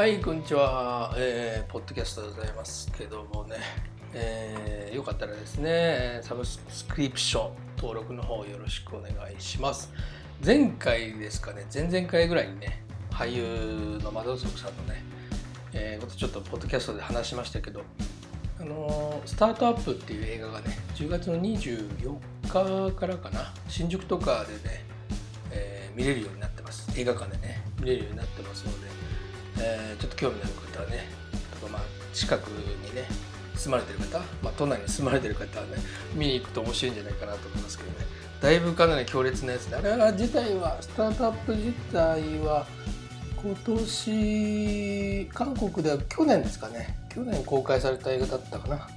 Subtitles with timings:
[0.00, 1.14] はい、こんにちは。
[1.18, 3.56] えー、ポッドキャストでございますけどもね、
[4.14, 9.92] えー、よかったらですね、サブスクリプション登録の方よろしくお願いします。
[10.42, 15.04] 前回ですかね、前々回ぐらいにね、俳優の窓底さんのね、
[15.74, 17.82] えー、ことちょっとポッドキャストで話しましたけど、
[18.58, 24.82] あのースタートアップっていう映画がね、10月の24日からかな、新宿とかでね、
[25.50, 26.90] えー見れるようになってます。
[26.98, 28.99] 映画館でね、見れるようになってますので、
[29.60, 31.08] えーちょっと興味のある方はね、
[31.60, 31.82] とかまあ
[32.12, 33.06] 近くにね、
[33.54, 35.76] 住まれてる方、まあ、都内に住まれてる方はね、
[36.14, 38.06] 見に行くと面白いんじゃないかなと思いますけどね、
[38.40, 42.66] だいぶかなり強烈なやつで、あれは自体は、スタートアップ自体は、
[43.42, 48.88] 今年、韓国では去年ですかね、去年公開された映画だったかな、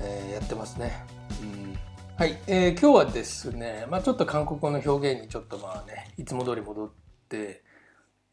[0.00, 1.04] えーやってますね。
[1.40, 1.76] うん。
[2.16, 6.90] はい、えー今日はですね、まあ、ちょっと韓国語の表現にちょっとまあね、いつも通り戻っ
[7.28, 7.62] て、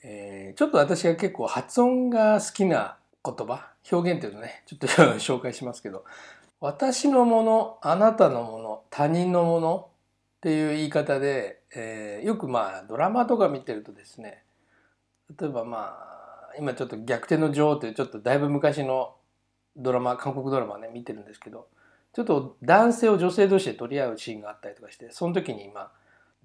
[0.04, 4.88] えーちょっと私が結構発音が好きな言葉、表現っていうのね、ちょっと
[5.20, 6.06] 紹介しますけど、
[6.60, 9.90] 私のもの、あなたのもの、他人のもの
[10.38, 14.44] っていう言い方で、えーよくまあドラマとか見てるとですね、
[15.40, 15.98] 例えばま
[16.52, 19.16] あ、今ちょっと逆転の女王というちょっとだいぶ昔の
[19.76, 21.68] ドラマ、韓国ドラマね、見てるんですけど、
[22.14, 25.92] ちょっと男性を女性同士で取り合うシーンがあったりとかして、その時に今、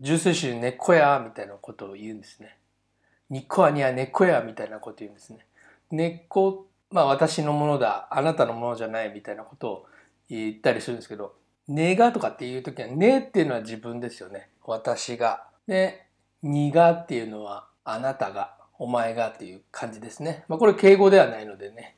[0.00, 2.58] 重生種根っこやみたいなことを言うんですね。
[3.30, 5.46] にっこはには根っこやみたいなこと言うんですね。
[5.90, 9.86] 根っこ、まあ私のものだ、あなたのものじゃないみたいなことを
[10.28, 11.34] 言ったりするんですけど、
[11.66, 14.50] 根がとかっていう時は、根っていうのは自分ですよね。
[14.64, 15.46] 私が。
[15.66, 16.06] で、
[16.42, 20.44] にがっていうのはあなたが、お前がっていう感じですね。
[20.48, 21.96] まあこれ敬語ではないのでね。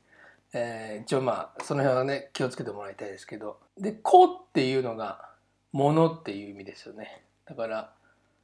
[0.53, 5.29] えー一応まあその辺はね気をつけてもらいたいですけどで「子」っていうのが
[5.73, 7.93] 「もの」っていう意味ですよねだから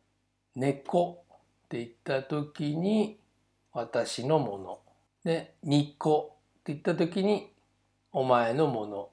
[0.54, 1.24] 「根っこ」
[1.72, 3.18] って言った時に
[3.72, 4.80] 「私のもの」
[5.24, 7.50] で「にっこ」って言った時に
[8.12, 9.08] 「お前のもの」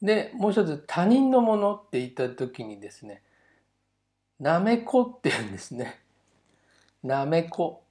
[0.00, 3.22] でもう一つ「他人のもの」って言った時にですね
[4.38, 6.00] 「なめこ」って言うんですね。
[7.02, 7.82] なめこ。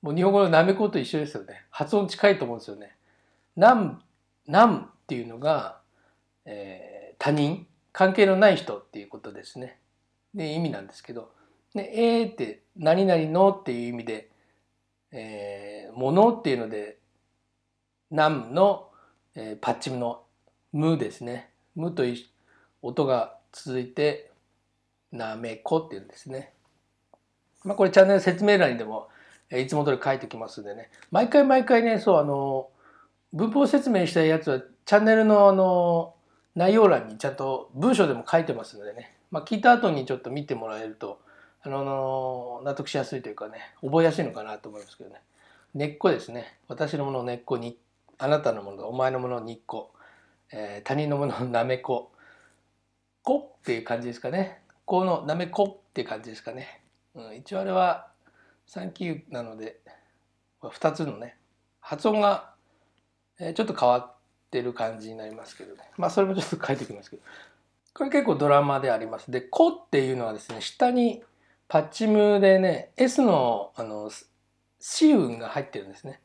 [0.00, 1.66] もう日本語のなめこと一緒ですよね。
[1.70, 2.96] 発音近いと思うんですよね。
[3.56, 4.00] なん、
[4.46, 5.80] なんっていうのが、
[6.44, 9.80] えー他人、関係のない人っていうことですね。
[10.32, 11.32] で、意味なんですけど、
[11.74, 14.30] で、えーって、何々のっていう意味で、
[15.12, 16.98] えー、ものっていうので、
[18.10, 18.90] なんの、
[19.34, 20.22] えーパッチムの
[20.72, 21.50] むですね。
[21.74, 22.16] むという
[22.82, 24.30] 音が続いて、
[25.12, 26.52] なめこっていうんですね。
[27.64, 29.08] まあこれチャンネル説明欄にでも、
[29.50, 30.90] えーいつも通り書いてきますんでね。
[31.10, 32.70] 毎回毎回ね、そうあの、
[33.32, 36.14] 文法説明したいやつはチャンネルのあの
[36.54, 41.20] 内容欄にちゃんと文章でも書いてますのでね、まあ、聞いた後にちょっと見てもらえると
[41.62, 45.16] あの納得しやすいというかね覚えやすいのかなと思いますけどね
[45.74, 47.76] 根っこですね私のもの根っこに
[48.18, 49.90] あなたのものお前のものにっこ、
[50.52, 52.12] えー他人のものなめこ
[53.22, 56.80] こっていう感じですかねこのなめこっていう感じですかね、
[57.14, 58.08] うん、一応あれは
[58.68, 59.80] 3級なので
[60.62, 61.36] 2つのね
[61.80, 62.54] 発音が
[63.40, 64.18] えーちょっと変わっ
[64.50, 65.82] てる感じになりますけどね。
[65.96, 67.22] まあそれもちょっと書いておきますけど。
[67.94, 69.30] これ結構ドラマであります。
[69.30, 71.22] で、コっていうのはですね、下に
[71.68, 74.10] パッチムでね、S のあの、
[74.80, 76.20] 子運が入ってるんですね。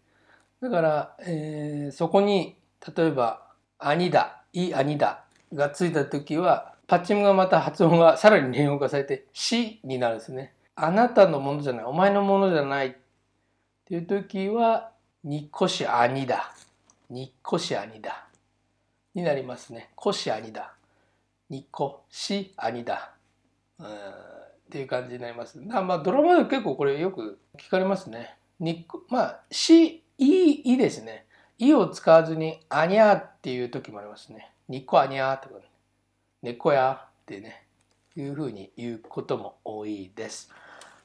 [0.62, 2.58] だから、えーそこに、
[2.96, 10.54] 例えば、兄だ、い兄だがついた時は、パッチムがまた発音がさらに連音化されて、しになるんですね。
[10.76, 12.94] あなたのものじゃない、お前のものじゃないっ
[13.86, 14.92] ていう時は、
[15.26, 16.54] にっこし兄だ。
[17.10, 18.28] にっこし兄だ。
[19.14, 19.90] になりますね。
[19.96, 20.74] こし兄だ。
[21.50, 23.12] にっこし兄だ。
[23.80, 24.43] うん
[24.74, 25.60] っていう感じになります。
[25.60, 28.36] まあドラマで結構これよく聞かれますね。
[28.60, 31.28] にこまあしいいいですね。
[31.60, 34.50] いを使わずにあにゃーっていう時もありますね。
[34.68, 35.66] にっこあにゃーとか、ね、
[36.42, 37.66] ねっこやってね
[38.18, 40.50] いうふうに言うことも多いです。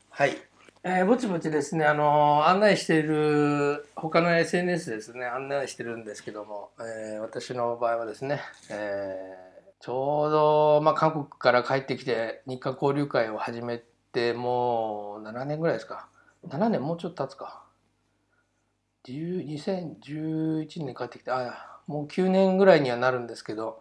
[0.08, 0.38] はい。
[0.82, 8.40] えーぼちぼちですね、あのー案内している、他の SNS ですね、案内してるんですけども、えー私の場合はですね、
[8.70, 9.47] えー
[9.80, 13.82] ちょうど、まあ、韓国から帰ってきて日韓交流会を始め
[14.12, 16.08] てもう7年ぐらいですか。
[16.48, 17.64] 7年もうちょっと経つか。
[19.06, 23.80] 2011年帰ってきて、あ、もう9年ぐらいにはなるんですけど、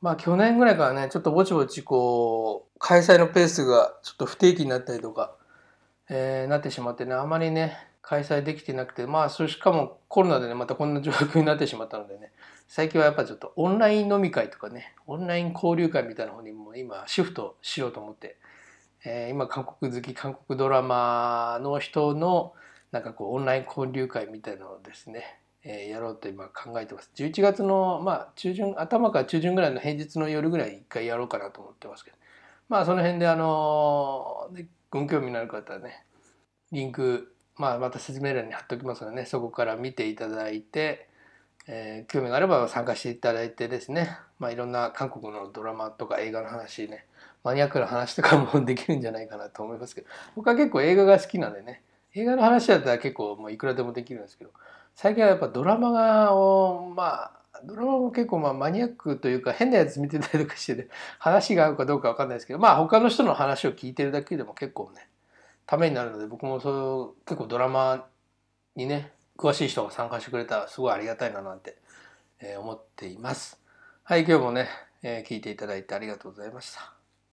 [0.00, 5.34] まあ去年ぐらいからね、ちょっとぼちぼちこう、開催のペースがちょっと不定期になったりとか、
[6.08, 12.32] えーなってしまってね、あまりね、開催できてなくて、まあ、それしかもコロナでね、またこんな状況になってしまったのでね、
[12.66, 18.36] 最近はやっぱちょっとオンライン飲み会とかね、オンライン交流会みたいな方にも今シフトしようと思って、
[19.04, 22.52] えー今韓国好き、韓国ドラマの人の、
[22.90, 27.12] なんかこうオンライン交流会みたいなのをですね、えー、やろうと今考えてます。
[27.14, 32.16] 11月の、まあ、中旬、頭から中旬ぐらいの平日の夜ぐらい一回やろうかなと思ってますけど、
[32.68, 36.04] まあその辺であのー、ご興味のある方はね、
[36.72, 41.10] リンク、まあまた説明欄に貼っておきますのでね、そこから見ていただいて、
[41.68, 47.04] えー、興味があれば参加していただいてですね、まあいろんな韓国のドラマとか映画の話ね、
[47.44, 51.82] マニアックな話とかもできるんじゃないかなと思いますけど、僕は結構映画が好きなんでね、
[52.14, 54.52] 映画の話だったら結構もういくらでもできるんですけど、
[54.94, 65.08] 最近はやっぱドラマがをまあドラマも結構まあマニアックというか変なやつ見てたりとかしてね話が合うかどうか分かんないですけどまあ他の人の話を聞いてるだけでも結構ね
[65.70, 68.04] ためになるので僕もそう結構ドラマ
[68.74, 71.76] にね詳しい人が参加してくれたらすごいありがたいななんて、
[72.40, 73.58] え思っています。
[74.02, 74.68] はい今日もね、
[75.02, 76.99] え聞いていただいてありがとうございました。